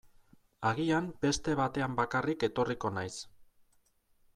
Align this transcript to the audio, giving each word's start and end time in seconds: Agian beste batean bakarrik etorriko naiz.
Agian 0.69 1.11
beste 1.27 1.57
batean 1.61 2.01
bakarrik 2.03 2.49
etorriko 2.51 2.95
naiz. 3.01 3.15